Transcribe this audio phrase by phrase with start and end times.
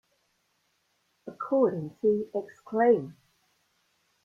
[1.27, 3.15] According to Exclaim!